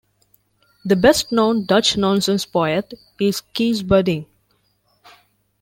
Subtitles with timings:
[0.83, 4.25] The best-known Dutch Nonsense poet is Cees Buddingh'.